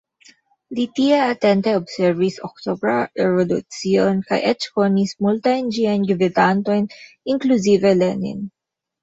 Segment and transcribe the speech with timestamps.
[0.77, 6.91] Li tie atente observis Oktobra Revolucion kaj eĉ konis multajn ĝiajn gvidantojn,
[7.37, 8.43] inkluzive Lenin.